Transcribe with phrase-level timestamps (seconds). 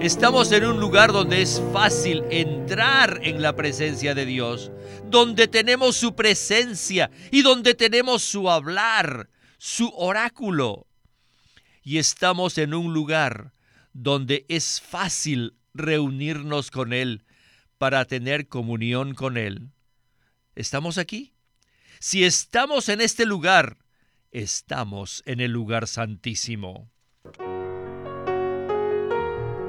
[0.00, 4.70] Estamos en un lugar donde es fácil entrar en la presencia de Dios,
[5.06, 10.86] donde tenemos su presencia y donde tenemos su hablar, su oráculo.
[11.82, 13.52] Y estamos en un lugar
[13.92, 17.24] donde es fácil reunirnos con Él
[17.76, 19.72] para tener comunión con Él.
[20.54, 21.34] ¿Estamos aquí?
[21.98, 23.78] Si estamos en este lugar,
[24.30, 26.88] estamos en el lugar santísimo.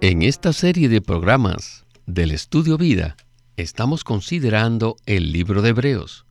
[0.00, 3.16] En esta serie de programas del Estudio Vida
[3.56, 6.24] estamos considerando el libro de Hebreos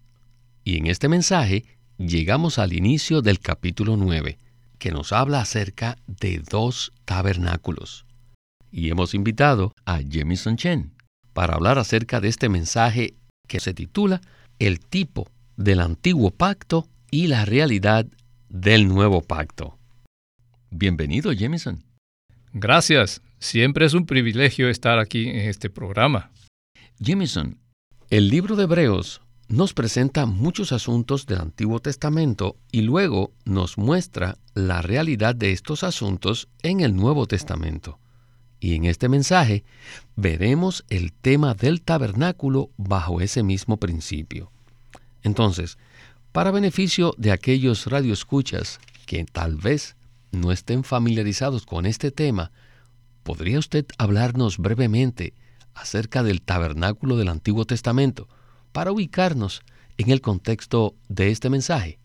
[0.64, 1.66] y en este mensaje
[1.98, 4.38] llegamos al inicio del capítulo 9
[4.80, 8.06] que nos habla acerca de dos tabernáculos.
[8.72, 10.94] Y hemos invitado a Jemison Chen
[11.34, 13.16] para hablar acerca de este mensaje
[13.50, 14.22] que se titula
[14.60, 18.06] El tipo del antiguo pacto y la realidad
[18.48, 19.78] del nuevo pacto.
[20.72, 21.84] Bienvenido, Jemison.
[22.54, 23.22] Gracias.
[23.40, 26.32] Siempre es un privilegio estar aquí en este programa.
[27.00, 27.60] Jemison,
[28.10, 34.40] el libro de Hebreos nos presenta muchos asuntos del Antiguo Testamento y luego nos muestra
[34.56, 38.00] la realidad de estos asuntos en el Nuevo Testamento.
[38.60, 39.64] Y en este mensaje
[40.16, 44.52] veremos el tema del tabernáculo bajo ese mismo principio.
[45.22, 45.78] Entonces,
[46.32, 49.96] para beneficio de aquellos radioescuchas que tal vez
[50.32, 52.52] no estén familiarizados con este tema,
[53.28, 55.34] ¿podría usted hablarnos brevemente
[55.74, 58.30] acerca del tabernáculo del Antiguo Testamento
[58.72, 59.64] para ubicarnos
[59.98, 62.00] en el contexto de este mensaje?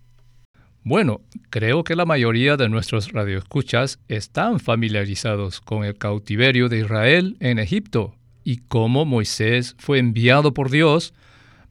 [0.83, 7.37] Bueno, creo que la mayoría de nuestros radioescuchas están familiarizados con el cautiverio de Israel
[7.39, 11.15] en Egipto y cómo Moisés fue enviado por Dios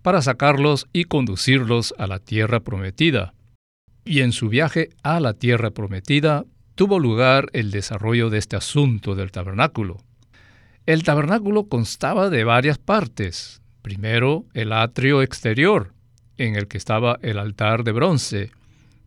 [0.02, 3.34] para sacarlos y conducirlos a la tierra prometida.
[4.06, 6.46] Y en su viaje a la tierra prometida
[6.82, 10.00] tuvo lugar el desarrollo de este asunto del tabernáculo.
[10.88, 13.62] El tabernáculo constaba de varias partes.
[13.84, 15.94] Primero, el atrio exterior,
[16.40, 18.50] en el que estaba el altar de bronce,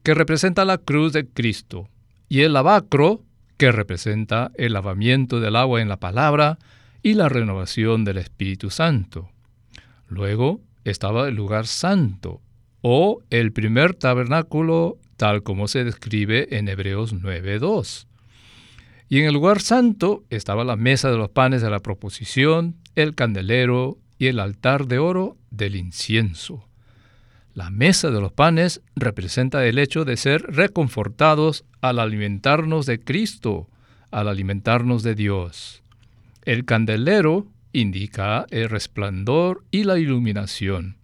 [0.04, 1.88] que representa la cruz de Cristo,
[2.28, 3.24] y el lavacro,
[3.56, 6.60] que representa el lavamiento del agua en la palabra
[7.02, 9.30] y la renovación del Espíritu Santo.
[10.06, 12.40] Luego estaba el lugar santo,
[12.82, 18.06] o el primer tabernáculo tal como se describe en Hebreos 9.2.
[19.08, 23.14] Y en el lugar santo estaba la mesa de los panes de la proposición, el
[23.14, 26.68] candelero y el altar de oro del incienso.
[27.54, 33.68] La mesa de los panes representa el hecho de ser reconfortados al alimentarnos de Cristo,
[34.10, 35.82] al alimentarnos de Dios.
[36.42, 40.96] El candelero indica el resplandor y la iluminación.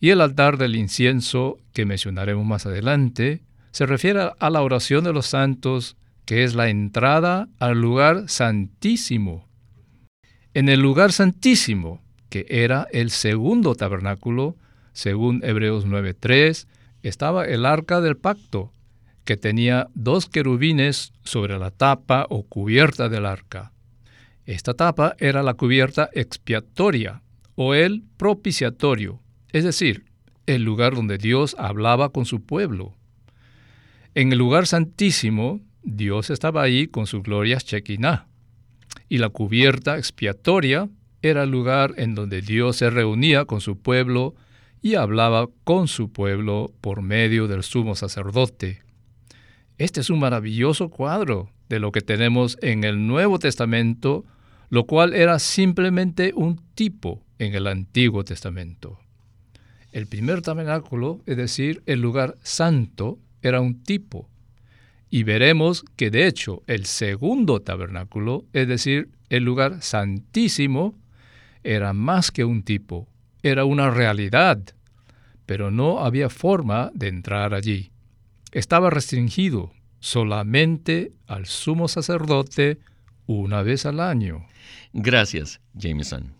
[0.00, 3.42] Y el altar del incienso, que mencionaremos más adelante,
[3.72, 9.48] se refiere a la oración de los santos, que es la entrada al lugar santísimo.
[10.54, 14.56] En el lugar santísimo, que era el segundo tabernáculo,
[14.92, 16.66] según Hebreos 9.3,
[17.02, 18.72] estaba el arca del pacto,
[19.24, 23.72] que tenía dos querubines sobre la tapa o cubierta del arca.
[24.46, 27.22] Esta tapa era la cubierta expiatoria
[27.54, 29.20] o el propiciatorio,
[29.52, 30.04] es decir,
[30.46, 32.94] el lugar donde Dios hablaba con su pueblo.
[34.14, 38.26] En el lugar santísimo, Dios estaba ahí con su gloria Shekinah,
[39.08, 40.88] y la cubierta expiatoria
[41.22, 44.34] era el lugar en donde Dios se reunía con su pueblo
[44.82, 48.82] y hablaba con su pueblo por medio del sumo sacerdote.
[49.76, 54.24] Este es un maravilloso cuadro de lo que tenemos en el Nuevo Testamento,
[54.70, 58.98] lo cual era simplemente un tipo en el Antiguo Testamento.
[59.92, 64.28] El primer tabernáculo, es decir, el lugar santo, era un tipo.
[65.10, 70.94] Y veremos que de hecho el segundo tabernáculo, es decir, el lugar santísimo,
[71.64, 73.08] era más que un tipo,
[73.42, 74.62] era una realidad,
[75.46, 77.90] pero no había forma de entrar allí.
[78.52, 82.78] Estaba restringido solamente al sumo sacerdote
[83.26, 84.46] una vez al año.
[84.92, 86.37] Gracias, Jameson.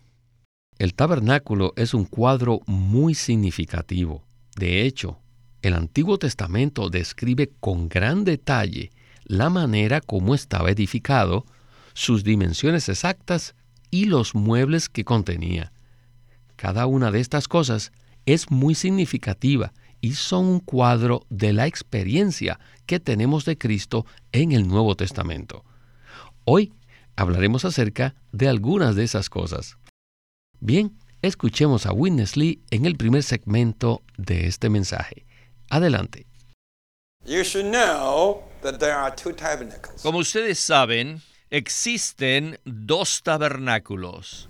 [0.79, 4.23] El tabernáculo es un cuadro muy significativo.
[4.55, 5.19] De hecho,
[5.61, 8.89] el Antiguo Testamento describe con gran detalle
[9.25, 11.45] la manera como estaba edificado
[11.93, 13.55] sus dimensiones exactas
[13.91, 15.73] y los muebles que contenía.
[16.55, 17.91] Cada una de estas cosas
[18.25, 24.53] es muy significativa y son un cuadro de la experiencia que tenemos de Cristo en
[24.53, 25.65] el Nuevo Testamento.
[26.45, 26.71] Hoy
[27.17, 29.77] hablaremos acerca de algunas de esas cosas.
[30.61, 35.25] Bien, escuchemos a Witness Lee en el primer segmento de este mensaje.
[35.69, 36.27] Adelante.
[40.01, 44.49] Como ustedes saben, existen dos tabernáculos.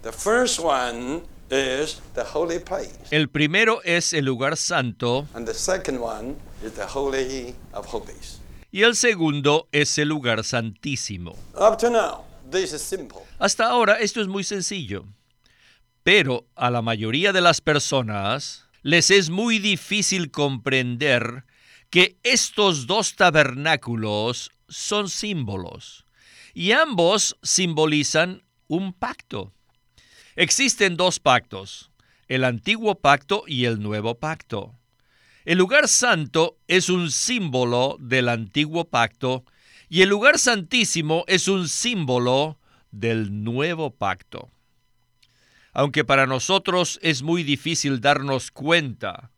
[3.12, 5.28] El primero es el lugar santo.
[8.72, 11.36] Y el segundo es el lugar santísimo.
[13.38, 15.06] Hasta ahora esto es muy sencillo.
[16.12, 21.46] Pero a la mayoría de las personas les es muy difícil comprender
[21.92, 26.06] que estos dos tabernáculos son símbolos
[26.56, 29.54] y ambos simbolizan un pacto.
[30.36, 31.92] Existen dos pactos,
[32.28, 34.74] el antiguo pacto y el nuevo pacto.
[35.46, 39.46] El lugar santo es un símbolo del antiguo pacto
[39.90, 42.58] y el lugar santísimo es un símbolo
[42.90, 44.50] del nuevo pacto.
[45.74, 49.32] Aunque para nosotros es muy difícil darnos cuenta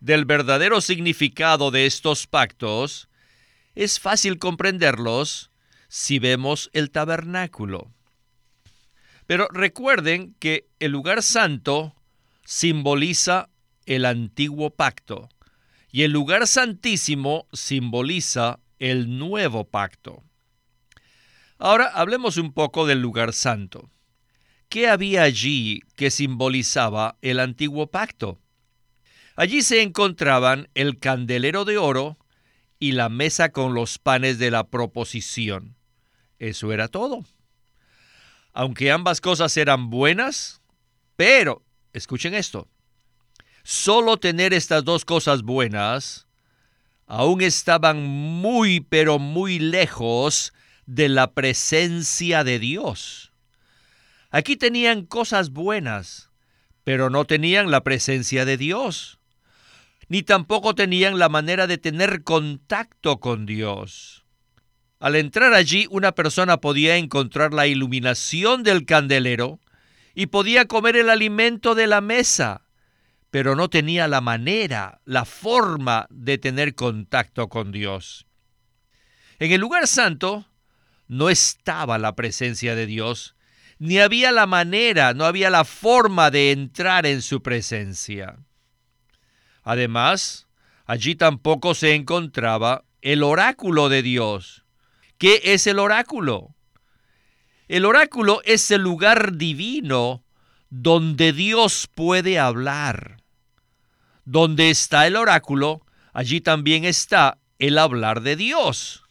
[0.00, 3.08] del verdadero significado de estos pactos,
[3.74, 5.50] es fácil comprenderlos
[5.88, 7.90] si vemos el tabernáculo.
[9.26, 11.94] Pero recuerden que el lugar santo
[12.44, 13.48] simboliza
[13.86, 15.28] el antiguo pacto
[15.90, 20.22] y el lugar santísimo simboliza el nuevo pacto.
[21.58, 23.90] Ahora hablemos un poco del lugar santo.
[24.68, 28.38] ¿Qué había allí que simbolizaba el antiguo pacto?
[29.36, 32.18] Allí se encontraban el candelero de oro
[32.78, 35.76] y la mesa con los panes de la proposición.
[36.38, 37.24] Eso era todo.
[38.52, 40.60] Aunque ambas cosas eran buenas,
[41.16, 42.68] pero, escuchen esto,
[43.62, 46.24] solo tener estas dos cosas buenas
[47.06, 50.52] aún estaban muy, pero muy lejos
[50.86, 53.23] de la presencia de Dios.
[54.34, 56.30] Aquí tenían cosas buenas,
[56.82, 59.20] pero no tenían la presencia de Dios
[60.08, 64.24] ni tampoco tenían la manera de tener contacto con Dios.
[65.00, 69.60] Al entrar allí, una persona podía encontrar la iluminación del candelero
[70.14, 72.62] y podía comer el alimento de la mesa,
[73.30, 78.26] pero no tenía la manera, la forma de tener contacto con Dios.
[79.38, 80.46] En el lugar santo
[81.08, 83.34] no estaba la presencia de Dios,
[83.78, 88.36] ni había la manera, no había la forma de entrar en su presencia.
[89.62, 90.46] Además,
[90.86, 94.64] allí tampoco se encontraba el oráculo de Dios.
[95.18, 96.54] ¿Qué es el oráculo?
[97.68, 100.24] El oráculo es el lugar divino
[100.70, 103.18] donde Dios puede hablar.
[104.24, 109.03] Donde está el oráculo, allí también está el hablar de Dios.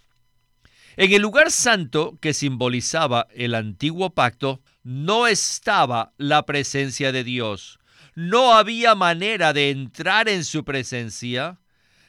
[0.95, 7.79] En el lugar santo que simbolizaba el antiguo pacto, no estaba la presencia de Dios
[8.15, 11.59] no había manera de entrar en su presencia,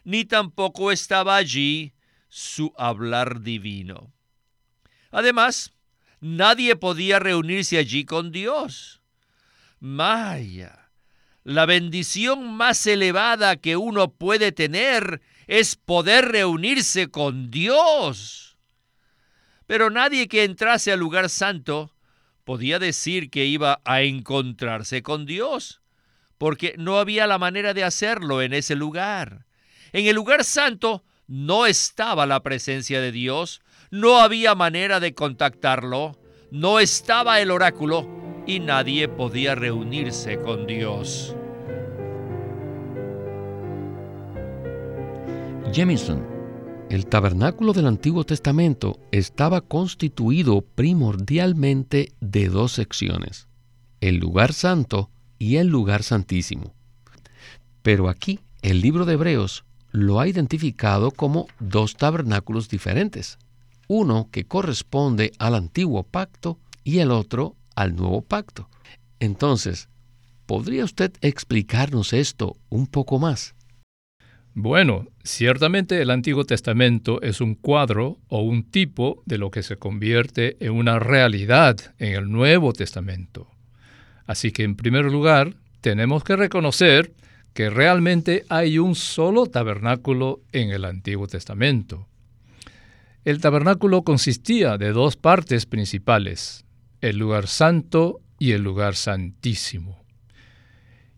[0.04, 1.94] ni tampoco estaba allí
[2.28, 4.12] su hablar divino.
[5.10, 5.72] Además,
[6.20, 9.00] nadie podía reunirse allí con Dios.
[9.80, 10.90] Maya,
[11.42, 18.53] la bendición más elevada que uno puede tener es poder reunirse con Dios.
[19.66, 21.92] Pero nadie que entrase al lugar santo
[22.44, 25.80] podía decir que iba a encontrarse con Dios
[26.38, 29.46] porque no había la manera de hacerlo en ese lugar.
[29.92, 36.18] En el lugar santo no estaba la presencia de Dios, no había manera de contactarlo,
[36.50, 41.34] no estaba el oráculo y nadie podía reunirse con Dios.
[45.72, 46.33] Jemison,
[46.90, 53.48] el tabernáculo del Antiguo Testamento estaba constituido primordialmente de dos secciones,
[54.00, 56.74] el lugar santo y el lugar santísimo.
[57.82, 63.38] Pero aquí el libro de Hebreos lo ha identificado como dos tabernáculos diferentes,
[63.88, 68.68] uno que corresponde al antiguo pacto y el otro al nuevo pacto.
[69.20, 69.88] Entonces,
[70.46, 73.54] ¿podría usted explicarnos esto un poco más?
[74.56, 79.78] Bueno, ciertamente el Antiguo Testamento es un cuadro o un tipo de lo que se
[79.78, 83.48] convierte en una realidad en el Nuevo Testamento.
[84.26, 87.12] Así que en primer lugar, tenemos que reconocer
[87.52, 92.06] que realmente hay un solo tabernáculo en el Antiguo Testamento.
[93.24, 96.64] El tabernáculo consistía de dos partes principales,
[97.00, 100.04] el lugar santo y el lugar santísimo.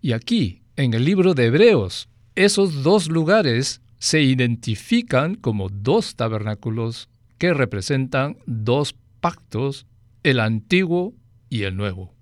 [0.00, 7.08] Y aquí, en el libro de Hebreos, esos dos lugares se identifican como dos tabernáculos
[7.38, 9.86] que representan dos pactos,
[10.22, 11.14] el antiguo
[11.48, 12.14] y el nuevo.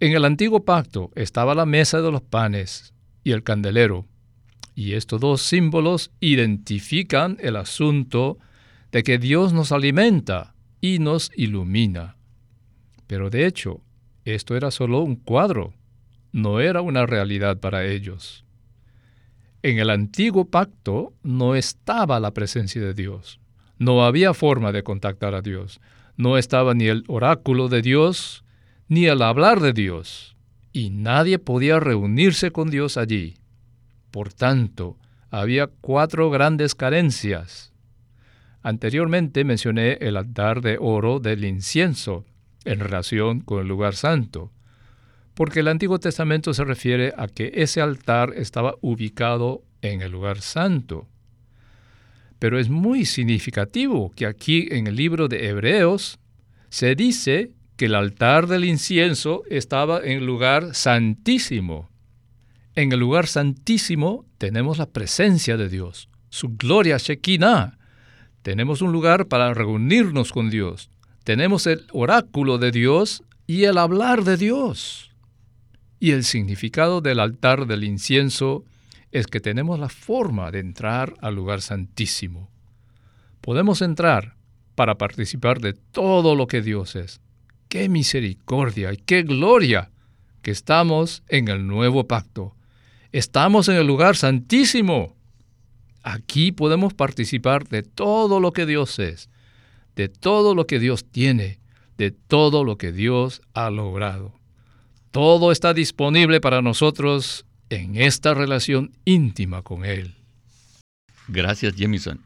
[0.00, 4.06] En el antiguo pacto estaba la mesa de los panes y el candelero,
[4.74, 8.38] y estos dos símbolos identifican el asunto
[8.92, 12.16] de que Dios nos alimenta y nos ilumina.
[13.06, 13.82] Pero de hecho,
[14.24, 15.74] esto era solo un cuadro,
[16.32, 18.45] no era una realidad para ellos.
[19.66, 23.40] En el antiguo pacto no estaba la presencia de Dios,
[23.78, 25.80] no había forma de contactar a Dios,
[26.16, 28.44] no estaba ni el oráculo de Dios,
[28.86, 30.36] ni el hablar de Dios,
[30.72, 33.38] y nadie podía reunirse con Dios allí.
[34.12, 34.98] Por tanto,
[35.32, 37.72] había cuatro grandes carencias.
[38.62, 42.24] Anteriormente mencioné el altar de oro del incienso
[42.64, 44.52] en relación con el lugar santo,
[45.36, 50.40] porque el Antiguo Testamento se refiere a que ese altar estaba ubicado en el lugar
[50.40, 51.06] santo.
[52.38, 56.18] Pero es muy significativo que aquí en el libro de Hebreos
[56.70, 61.90] se dice que el altar del incienso estaba en el lugar santísimo.
[62.74, 67.76] En el lugar santísimo tenemos la presencia de Dios, su gloria Shekinah.
[68.40, 70.88] Tenemos un lugar para reunirnos con Dios.
[71.24, 75.05] Tenemos el oráculo de Dios y el hablar de Dios.
[76.06, 78.64] Y el significado del altar del incienso
[79.10, 82.48] es que tenemos la forma de entrar al lugar santísimo.
[83.40, 84.36] Podemos entrar
[84.76, 87.20] para participar de todo lo que Dios es.
[87.68, 89.90] ¡Qué misericordia y qué gloria!
[90.42, 92.54] Que estamos en el nuevo pacto.
[93.10, 95.16] Estamos en el lugar santísimo.
[96.04, 99.28] Aquí podemos participar de todo lo que Dios es,
[99.96, 101.58] de todo lo que Dios tiene,
[101.98, 104.45] de todo lo que Dios ha logrado.
[105.16, 110.14] Todo está disponible para nosotros en esta relación íntima con Él.
[111.26, 112.20] Gracias, Jamison.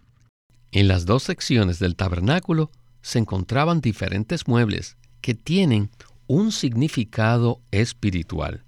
[0.73, 5.90] En las dos secciones del tabernáculo se encontraban diferentes muebles que tienen
[6.26, 8.64] un significado espiritual.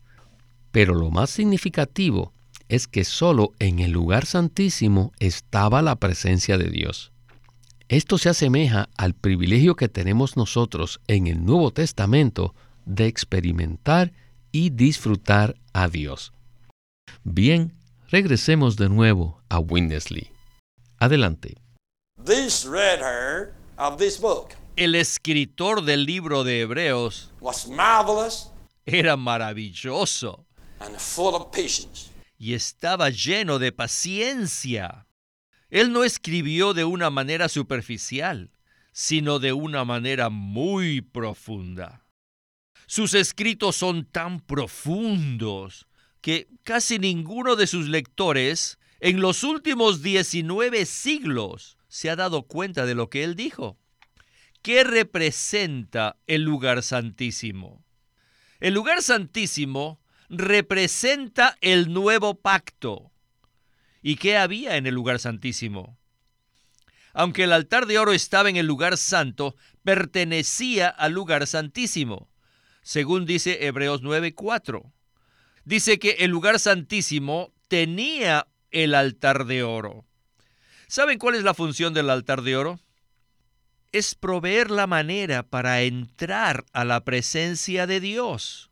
[0.71, 2.33] Pero lo más significativo
[2.69, 7.11] es que solo en el lugar santísimo estaba la presencia de Dios.
[7.89, 14.13] Esto se asemeja al privilegio que tenemos nosotros en el Nuevo Testamento de experimentar
[14.51, 16.33] y disfrutar a Dios.
[17.25, 17.75] Bien,
[18.09, 20.31] regresemos de nuevo a Winnesley.
[20.99, 21.57] Adelante.
[24.77, 27.33] El escritor del libro de Hebreos
[28.87, 30.47] era maravilloso
[32.39, 35.07] y estaba lleno de paciencia.
[35.71, 38.51] Él no escribió de una manera superficial,
[38.93, 42.02] sino de una manera muy profunda.
[42.93, 45.87] Sus escritos son tan profundos
[46.21, 52.85] que casi ninguno de sus lectores en los últimos 19 siglos se ha dado cuenta
[52.85, 53.79] de lo que él dijo.
[54.61, 57.83] ¿Qué representa el lugar santísimo?
[58.61, 63.11] El lugar santísimo representa el nuevo pacto.
[64.03, 65.97] ¿Y qué había en el lugar santísimo?
[67.15, 72.29] Aunque el altar de oro estaba en el lugar santo, pertenecía al lugar santísimo,
[72.83, 74.93] según dice Hebreos 9:4
[75.65, 80.05] dice que el lugar santísimo tenía el altar de oro.
[80.89, 82.81] ¿Saben cuál es la función del altar de oro?
[83.93, 88.71] Es proveer la manera para entrar a la presencia de Dios.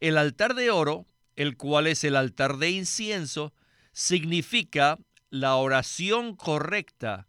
[0.00, 1.06] El altar de oro,
[1.36, 3.52] el cual es el altar de incienso,
[3.92, 4.98] significa
[5.30, 7.28] la oración correcta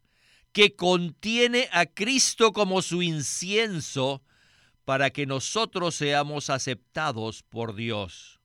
[0.52, 4.22] que contiene a Cristo como su incienso
[4.88, 8.40] para que nosotros seamos aceptados por Dios.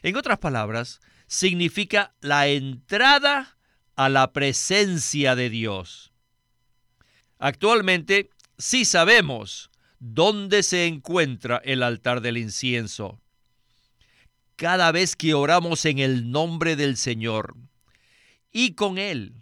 [0.00, 3.58] En otras palabras, significa la entrada
[3.94, 6.14] a la presencia de Dios.
[7.38, 13.20] Actualmente sí sabemos dónde se encuentra el altar del incienso.
[14.56, 17.54] Cada vez que oramos en el nombre del Señor
[18.50, 19.34] y con Él,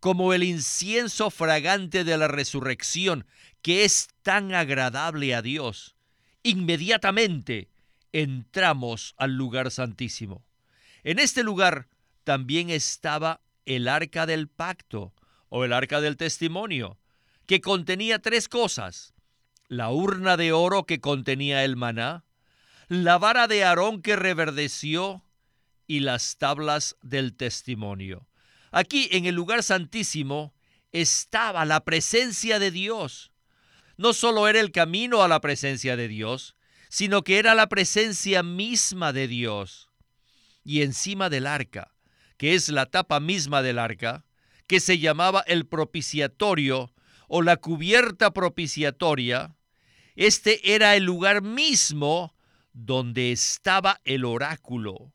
[0.00, 3.26] como el incienso fragante de la resurrección,
[3.62, 5.96] que es tan agradable a Dios,
[6.42, 7.68] inmediatamente
[8.12, 10.44] entramos al lugar santísimo.
[11.02, 11.88] En este lugar
[12.24, 15.14] también estaba el arca del pacto
[15.48, 16.98] o el arca del testimonio,
[17.46, 19.14] que contenía tres cosas.
[19.68, 22.24] La urna de oro que contenía el maná,
[22.88, 25.22] la vara de Aarón que reverdeció
[25.86, 28.27] y las tablas del testimonio.
[28.70, 30.54] Aquí en el lugar santísimo
[30.92, 33.32] estaba la presencia de Dios.
[33.96, 36.56] No solo era el camino a la presencia de Dios,
[36.88, 39.88] sino que era la presencia misma de Dios.
[40.64, 41.94] Y encima del arca,
[42.36, 44.24] que es la tapa misma del arca,
[44.66, 46.92] que se llamaba el propiciatorio
[47.26, 49.56] o la cubierta propiciatoria,
[50.14, 52.34] este era el lugar mismo
[52.72, 55.12] donde estaba el oráculo,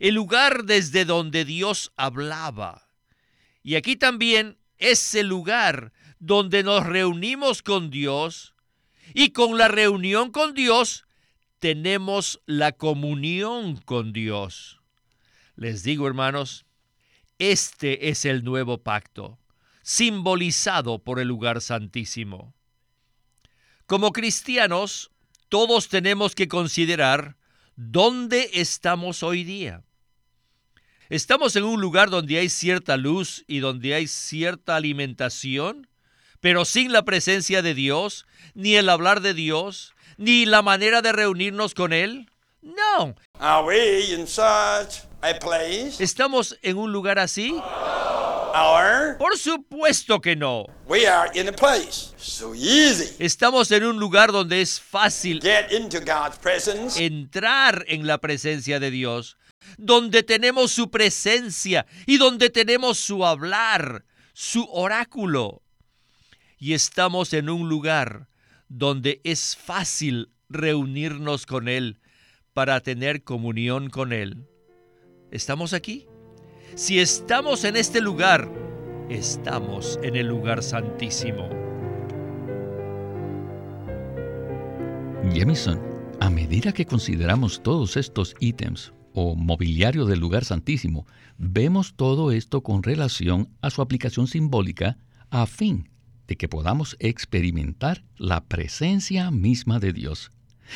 [0.00, 2.88] el lugar desde donde Dios hablaba.
[3.62, 8.54] Y aquí también es el lugar donde nos reunimos con Dios
[9.14, 11.04] y con la reunión con Dios
[11.58, 14.80] tenemos la comunión con Dios.
[15.54, 16.64] Les digo, hermanos,
[17.38, 19.38] este es el nuevo pacto,
[19.82, 22.54] simbolizado por el lugar santísimo.
[23.84, 25.10] Como cristianos,
[25.50, 27.36] todos tenemos que considerar
[27.76, 29.84] dónde estamos hoy día.
[31.10, 35.88] Estamos en un lugar donde hay cierta luz y donde hay cierta alimentación,
[36.40, 41.10] pero sin la presencia de Dios, ni el hablar de Dios, ni la manera de
[41.10, 42.30] reunirnos con Él.
[42.62, 43.16] No.
[45.98, 47.60] ¿Estamos en un lugar así?
[49.18, 50.66] Por supuesto que no.
[53.18, 55.40] Estamos en un lugar donde es fácil
[56.96, 59.36] entrar en la presencia de Dios,
[59.78, 65.62] donde tenemos su presencia y donde tenemos su hablar, su oráculo.
[66.58, 68.28] Y estamos en un lugar
[68.68, 72.00] donde es fácil reunirnos con Él
[72.52, 74.46] para tener comunión con Él.
[75.30, 76.06] ¿Estamos aquí?
[76.74, 78.50] Si estamos en este lugar,
[79.08, 81.48] estamos en el lugar santísimo.
[85.34, 85.80] Jamison,
[86.20, 92.62] a medida que consideramos todos estos ítems o mobiliario del lugar santísimo, vemos todo esto
[92.62, 94.96] con relación a su aplicación simbólica
[95.28, 95.90] a fin
[96.26, 100.30] de que podamos experimentar la presencia misma de Dios.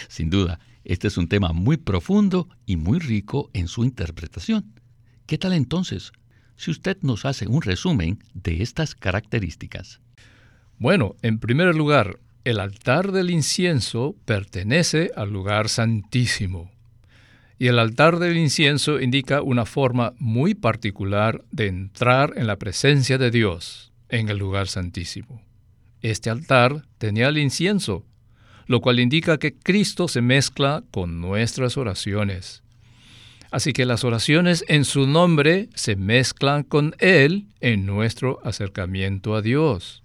[0.08, 4.74] Sin duda, este es un tema muy profundo y muy rico en su interpretación.
[5.26, 6.12] ¿Qué tal entonces
[6.56, 10.00] si usted nos hace un resumen de estas características?
[10.78, 16.73] Bueno, en primer lugar, el altar del incienso pertenece al lugar santísimo.
[17.58, 23.16] Y el altar del incienso indica una forma muy particular de entrar en la presencia
[23.18, 25.42] de Dios en el lugar santísimo.
[26.02, 28.04] Este altar tenía el incienso,
[28.66, 32.62] lo cual indica que Cristo se mezcla con nuestras oraciones.
[33.50, 39.42] Así que las oraciones en su nombre se mezclan con Él en nuestro acercamiento a
[39.42, 40.02] Dios.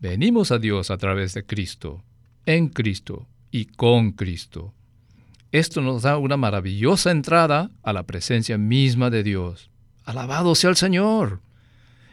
[0.00, 2.04] Venimos a Dios a través de Cristo,
[2.46, 4.74] en Cristo y con Cristo.
[5.50, 9.70] Esto nos da una maravillosa entrada a la presencia misma de Dios.
[10.04, 11.40] Alabado sea el Señor.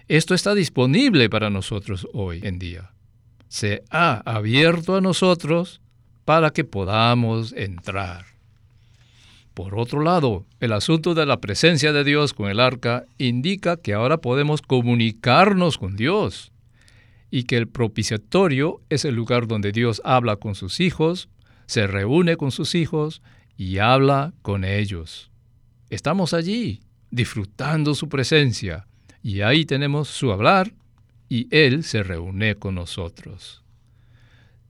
[0.08, 2.92] Esto está disponible para nosotros hoy en día.
[3.48, 5.82] Se ha abierto a nosotros
[6.24, 8.26] para que podamos entrar.
[9.54, 13.94] Por otro lado, el asunto de la presencia de Dios con el arca indica que
[13.94, 16.52] ahora podemos comunicarnos con Dios
[17.32, 21.30] y que el propiciatorio es el lugar donde Dios habla con sus hijos,
[21.66, 23.22] se reúne con sus hijos
[23.58, 25.32] y habla con ellos.
[25.90, 28.88] Estamos allí, disfrutando su presencia,
[29.22, 30.74] y ahí tenemos su hablar,
[31.30, 33.64] y Él se reúne con nosotros.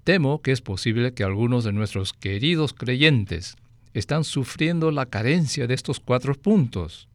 [0.04, 3.56] Temo que es posible que algunos de nuestros queridos creyentes
[3.94, 7.08] están sufriendo la carencia de estos cuatro puntos.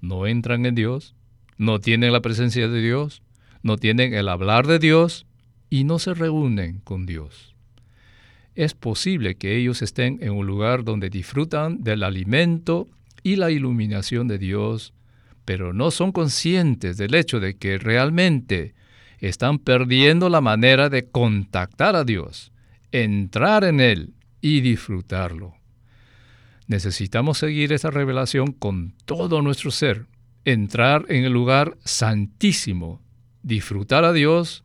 [0.00, 1.14] No entran en Dios,
[1.58, 3.22] no tienen la presencia de Dios,
[3.62, 5.26] no tienen el hablar de Dios
[5.70, 7.54] y no se reúnen con Dios.
[8.58, 12.88] Es posible que ellos estén en un lugar donde disfrutan del alimento
[13.22, 14.94] y la iluminación de Dios,
[15.44, 18.74] pero no son conscientes del hecho de que realmente
[19.20, 22.50] están perdiendo la manera de contactar a Dios,
[22.90, 25.54] entrar en Él y disfrutarlo.
[26.66, 30.06] Necesitamos seguir esa revelación con todo nuestro ser,
[30.44, 33.00] entrar en el lugar santísimo,
[33.44, 34.64] disfrutar a Dios,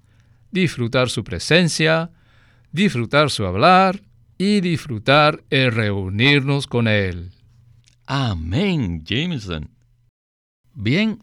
[0.49, 2.09] disfrutar su presencia,
[2.73, 4.01] disfrutar su hablar
[4.37, 7.31] y disfrutar el reunirnos con Él.
[8.05, 9.69] Amén, Jameson.
[10.73, 11.21] Bien,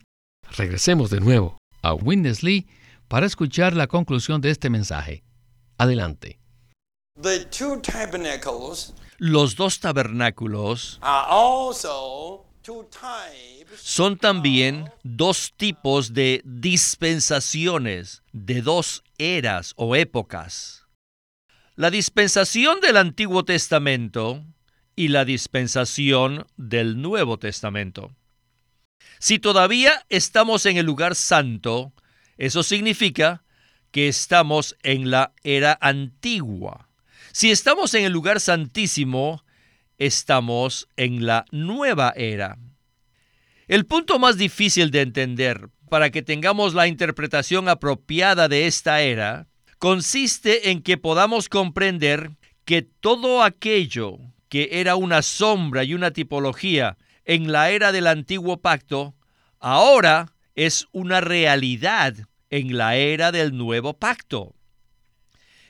[0.56, 1.94] regresemos de nuevo a
[2.42, 2.66] Lee
[3.08, 5.24] para escuchar la conclusión de este mensaje.
[5.76, 6.38] Adelante.
[9.18, 11.00] Los dos tabernáculos
[13.76, 20.79] son también dos tipos de dispensaciones de dos eras o épocas.
[21.80, 24.44] La dispensación del Antiguo Testamento
[24.96, 28.14] y la dispensación del Nuevo Testamento.
[29.18, 31.94] Si todavía estamos en el lugar santo,
[32.36, 33.44] Eso significa
[33.92, 36.90] que estamos en la era antigua.
[37.32, 39.42] Si estamos en el lugar santísimo,
[39.96, 42.58] estamos en la nueva era.
[43.68, 49.49] El punto más difícil de entender para que tengamos la interpretación apropiada de esta era
[49.80, 52.32] consiste en que podamos comprender
[52.66, 54.18] que todo aquello
[54.50, 59.14] que era una sombra y una tipología en la era del antiguo pacto,
[59.58, 62.14] ahora es una realidad
[62.50, 64.54] en la era del nuevo pacto.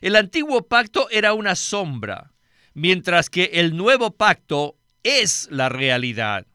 [0.00, 2.32] El antiguo pacto era una sombra,
[2.74, 6.48] mientras que el nuevo pacto es la realidad.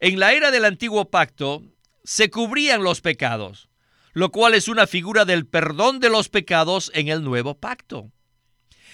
[0.00, 1.62] En la era del antiguo pacto
[2.02, 3.68] se cubrían los pecados,
[4.16, 8.10] lo cual es una figura del perdón de los pecados en el nuevo pacto.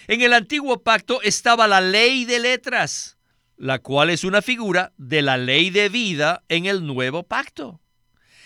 [0.09, 3.19] En el antiguo pacto estaba la ley de letras,
[3.57, 7.81] la cual es una figura de la ley de vida en el nuevo pacto.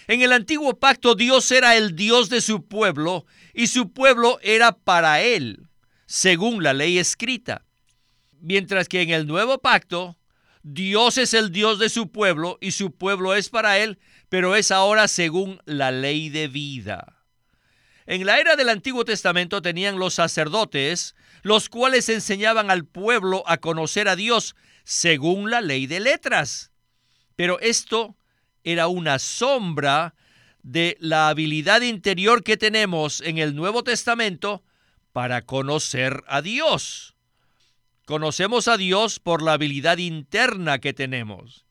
[0.06, 4.72] En el antiguo pacto Dios era el Dios de su pueblo y su pueblo era
[4.72, 5.68] para él,
[6.04, 7.64] según la ley escrita.
[8.42, 10.18] Mientras que en el nuevo pacto
[10.68, 14.72] Dios es el Dios de su pueblo y su pueblo es para él, pero es
[14.72, 17.22] ahora según la ley de vida.
[18.05, 23.59] En la era del Antiguo Testamento tenían los sacerdotes, los cuales enseñaban al pueblo a
[23.59, 26.72] conocer a Dios según la ley de letras.
[27.37, 28.16] Pero esto
[28.64, 30.16] era una sombra
[30.64, 34.64] de la habilidad interior que tenemos en el Nuevo Testamento
[35.12, 37.15] para conocer a Dios.
[38.06, 41.66] Conocemos a Dios por la habilidad interna que tenemos.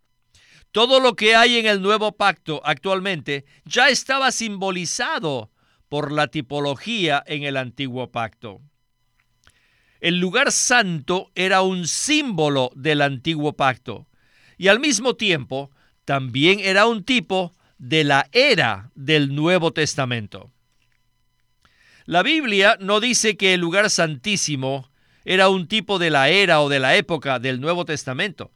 [0.73, 5.49] Todo lo que hay en el nuevo pacto actualmente ya estaba simbolizado
[5.87, 8.59] por la tipología en el antiguo pacto.
[10.01, 14.05] El lugar santo era un símbolo del antiguo pacto
[14.57, 15.71] y al mismo tiempo
[16.03, 20.51] también era un tipo de la era del Nuevo Testamento.
[22.03, 24.89] La Biblia no dice que el lugar santísimo
[25.25, 28.53] era un tipo de la era o de la época del Nuevo Testamento.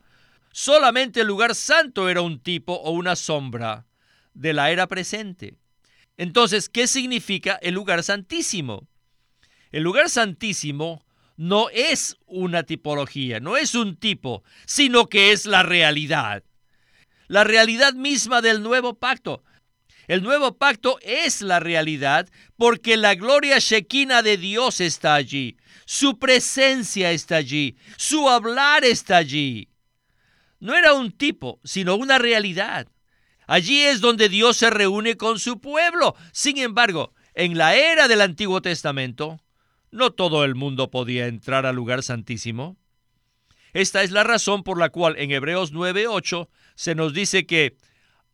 [0.53, 3.86] Solamente el lugar santo era un tipo o una sombra
[4.34, 5.55] de la era presente.
[6.15, 8.88] Entonces, ¿qué significa el lugar santísimo?
[9.71, 11.05] El lugar santísimo
[11.36, 16.43] no es una tipología, no es un tipo, sino que es la realidad
[17.29, 19.43] la realidad misma del nuevo pacto.
[20.08, 22.27] El nuevo pacto es la realidad
[22.58, 25.55] porque la gloria shequina de Dios está allí,
[25.89, 29.69] su presencia está allí, su hablar está allí.
[30.60, 32.88] No era un tipo, sino una realidad.
[33.47, 36.15] Allí es donde Dios se reúne con su pueblo.
[36.32, 39.41] Sin embargo, en la era del Antiguo Testamento,
[39.89, 42.78] no todo el mundo podía entrar al lugar santísimo.
[43.73, 47.78] Esta es la razón por la cual en Hebreos 9:8 se nos dice que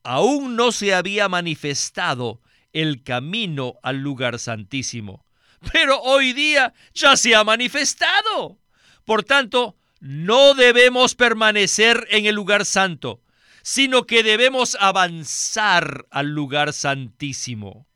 [0.03, 2.41] aún no se había manifestado
[2.73, 5.24] el camino al lugar santísimo.
[5.71, 8.59] Pero hoy día ya se ha manifestado.
[9.05, 13.21] Por tanto, no debemos permanecer en el lugar santo,
[13.63, 17.87] sino que debemos avanzar al lugar santísimo.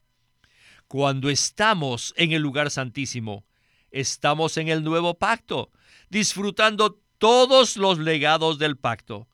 [0.88, 3.46] Cuando estamos en el lugar santísimo,
[3.92, 5.72] estamos en el nuevo pacto,
[6.10, 9.28] disfrutando todos los legados del pacto,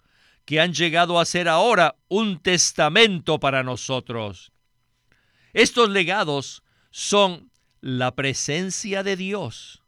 [0.43, 4.52] que han llegado a ser ahora un testamento para nosotros.
[5.54, 7.50] Estos legados son
[7.86, 9.84] la presencia de Dios,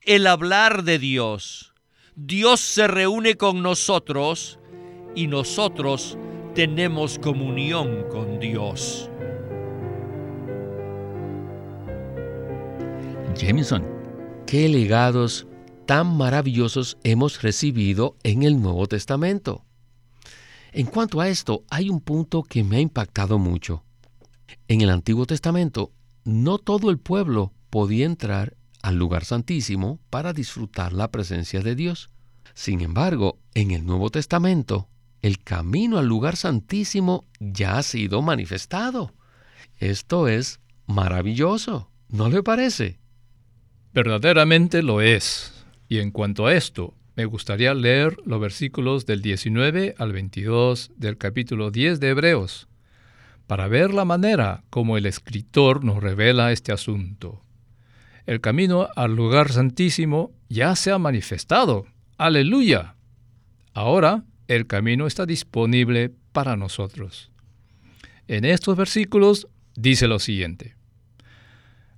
[0.00, 1.74] el hablar de Dios.
[2.16, 4.58] Dios se reúne con nosotros
[5.14, 6.16] y nosotros
[6.54, 9.10] tenemos comunión con Dios.
[13.36, 13.84] Jameson,
[14.46, 15.46] ¿qué legados
[15.84, 19.66] tan maravillosos hemos recibido en el Nuevo Testamento?
[20.72, 23.84] En cuanto a esto, hay un punto que me ha impactado mucho.
[24.66, 25.92] En el Antiguo Testamento,
[26.24, 32.10] no todo el pueblo podía entrar al lugar santísimo para disfrutar la presencia de Dios.
[32.54, 34.88] Sin embargo, en el Nuevo Testamento,
[35.22, 39.14] el camino al lugar santísimo ya ha sido manifestado.
[39.78, 42.98] Esto es maravilloso, ¿no le parece?
[43.94, 45.64] Verdaderamente lo es.
[45.88, 51.16] Y en cuanto a esto, me gustaría leer los versículos del 19 al 22 del
[51.16, 52.68] capítulo 10 de Hebreos,
[53.46, 57.42] para ver la manera como el escritor nos revela este asunto.
[58.26, 61.86] El camino al lugar santísimo ya se ha manifestado.
[62.16, 62.94] Aleluya.
[63.74, 67.30] Ahora el camino está disponible para nosotros.
[68.28, 70.76] En estos versículos dice lo siguiente.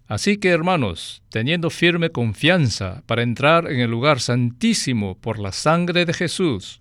[0.08, 6.04] Así que, hermanos, teniendo firme confianza para entrar en el lugar santísimo por la sangre
[6.04, 6.80] de Jesús,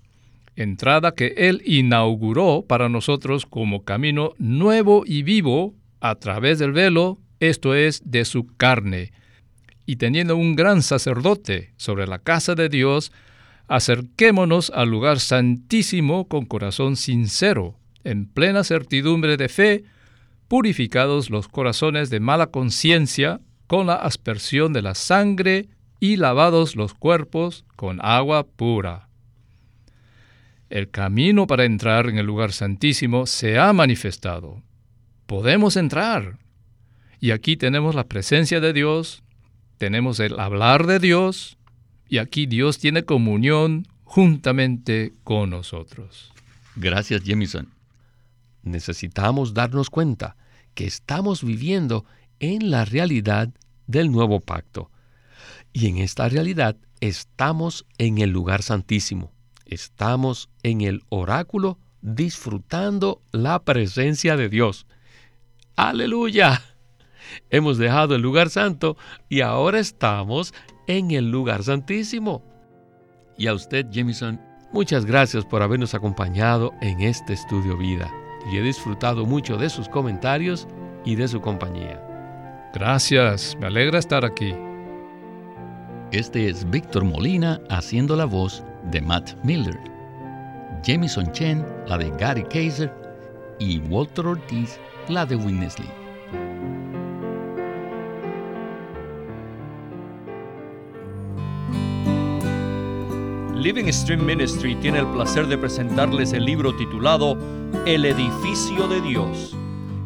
[0.55, 7.19] entrada que Él inauguró para nosotros como camino nuevo y vivo a través del velo,
[7.39, 9.11] esto es, de su carne.
[9.85, 13.11] Y teniendo un gran sacerdote sobre la casa de Dios,
[13.67, 19.83] acerquémonos al lugar santísimo con corazón sincero, en plena certidumbre de fe,
[20.47, 26.93] purificados los corazones de mala conciencia con la aspersión de la sangre y lavados los
[26.93, 29.09] cuerpos con agua pura.
[30.75, 34.61] El camino para entrar en el lugar santísimo se ha manifestado.
[35.25, 36.37] Podemos entrar.
[37.21, 39.23] Y aquí tenemos la presencia de Dios,
[39.77, 41.57] tenemos el hablar de Dios,
[42.09, 46.33] y aquí Dios tiene comunión juntamente con nosotros.
[46.75, 47.69] Gracias, Jamison.
[48.61, 50.35] Necesitamos darnos cuenta
[50.73, 52.03] que estamos viviendo
[52.41, 53.47] en la realidad
[53.87, 54.91] del nuevo pacto.
[55.71, 59.31] Y en esta realidad estamos en el lugar santísimo,
[59.65, 64.85] estamos en el oráculo disfrutando la presencia de Dios.
[65.75, 66.61] Aleluya.
[67.49, 68.97] Hemos dejado el lugar santo
[69.29, 70.53] y ahora estamos
[70.87, 72.43] en el lugar santísimo.
[73.37, 74.39] Y a usted, Jameson,
[74.71, 78.11] muchas gracias por habernos acompañado en este estudio vida.
[78.51, 80.67] Y he disfrutado mucho de sus comentarios
[81.03, 82.01] y de su compañía.
[82.73, 84.53] Gracias, me alegra estar aquí.
[86.11, 89.79] Este es Víctor Molina haciendo la voz de Matt Miller.
[90.83, 92.93] Jamison Chen, la de Gary Kaiser,
[93.59, 95.89] y Walter Ortiz, la de Winnesley.
[103.55, 107.35] Living Stream Ministry tiene el placer de presentarles el libro titulado
[107.87, 109.57] El edificio de Dios.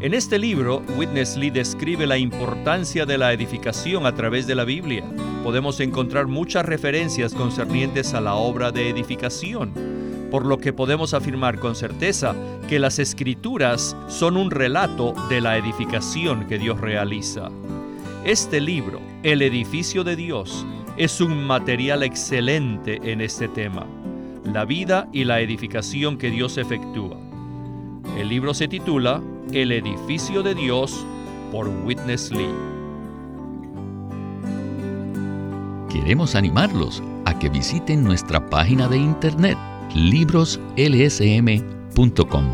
[0.01, 4.63] En este libro, Witness Lee describe la importancia de la edificación a través de la
[4.63, 5.03] Biblia.
[5.43, 9.73] Podemos encontrar muchas referencias concernientes a la obra de edificación,
[10.31, 12.33] por lo que podemos afirmar con certeza
[12.69, 17.49] que las escrituras son un relato de la edificación que Dios realiza.
[18.23, 23.85] Este libro, El edificio de Dios, es un material excelente en este tema,
[24.45, 27.17] la vida y la edificación que Dios efectúa.
[28.17, 31.03] El libro se titula El edificio de Dios
[31.51, 32.53] por Witness Lee.
[35.89, 39.57] Queremos animarlos a que visiten nuestra página de internet
[39.95, 42.45] libroslsm.com.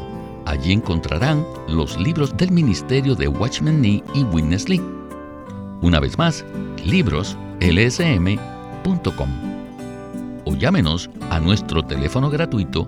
[0.45, 4.81] Allí encontrarán los libros del ministerio de Watchman Nee y Witness Lee.
[5.81, 6.45] Una vez más,
[6.85, 9.29] libros lsm.com
[10.45, 12.87] o llámenos a nuestro teléfono gratuito